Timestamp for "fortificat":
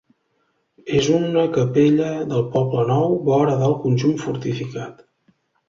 4.27-5.09